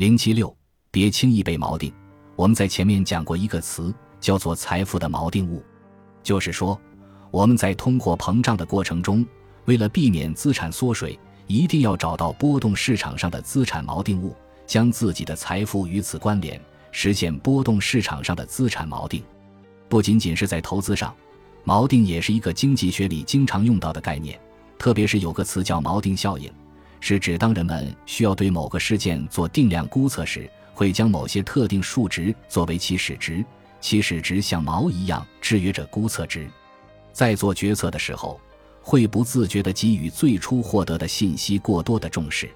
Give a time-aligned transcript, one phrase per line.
[0.00, 0.56] 零七六，
[0.90, 1.92] 别轻易被锚定。
[2.34, 5.62] 我们在前面讲过一个词，叫做“财富的锚定物”，
[6.24, 6.80] 就是说，
[7.30, 9.26] 我们在通货膨胀的过程中，
[9.66, 14.34] 为了避免资产缩水，一定要找到波动市场上的资产锚定物，
[14.66, 16.58] 将自己的财富与此关联，
[16.92, 19.22] 实现波动市场上的资产锚定。
[19.86, 21.14] 不仅仅是在投资上，
[21.66, 24.40] 锚定也是一个经济学里经常用到的概念。
[24.78, 26.50] 特别是有个词叫锚定效应，
[27.00, 33.44] 是指当人们需要对某个事件做定量估测时，会将某些特定数值作为起始值，
[33.80, 36.48] 起始值像锚一样制约着估测值。
[37.12, 38.40] 在做决策的时候，
[38.82, 42.48] 会不自觉地给予最初获得的信息过多的重视。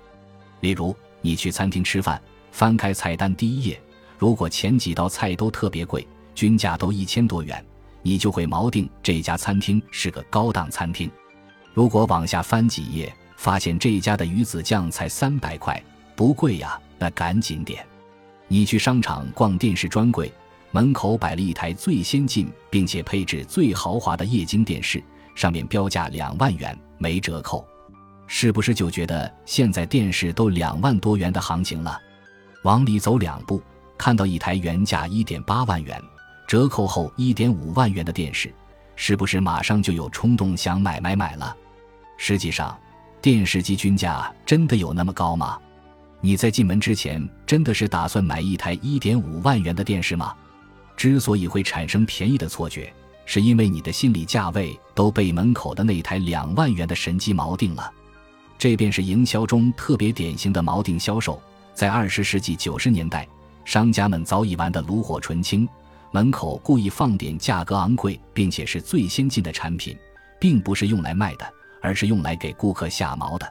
[0.60, 2.20] 例如，你去餐厅吃饭，
[2.52, 3.80] 翻开菜单第一页，
[4.18, 7.64] 如果前几道菜都特别贵，均价都一千多元，
[8.02, 11.10] 你就会锚定这家餐厅是个高档餐厅。
[11.72, 15.82] 如果往下翻几页，发现这家的鱼子酱才三百块，
[16.14, 17.84] 不贵呀，那赶紧点。
[18.48, 20.32] 你去商场逛电视专柜，
[20.70, 25.02] 门口摆了一台最先进并且配置最豪华的液晶电视，
[25.34, 27.66] 上面标价两万元，没折扣，
[28.26, 31.98] 是不是就觉得现在电视都两万多元的行情了？
[32.62, 33.62] 往里走两步，
[33.98, 36.00] 看到一台原价一点八万元，
[36.46, 38.52] 折扣后一点五万元的电视，
[38.96, 41.56] 是不是马上就有冲动想买买买了？
[42.16, 42.78] 实际上，
[43.24, 45.58] 电视机均价真的有那么高吗？
[46.20, 50.34] 你在进门之前真的是打算买一台一点五万元的电视吗？
[50.94, 52.92] 之所以会产生便宜的错觉，
[53.24, 57.90] 是因为你的心理价位都被门口的那台两万元的神机锚定了。
[58.58, 61.40] 这便是营销中特别典型的锚定销售。
[61.72, 63.26] 在二十世纪九十年代，
[63.64, 65.66] 商家们早已玩得炉火纯青，
[66.10, 69.96] 门口故意放点价格昂贵并且是最先进的产品，
[70.38, 71.53] 并不是用来卖的。
[71.84, 73.46] 而是用来给顾客下毛的。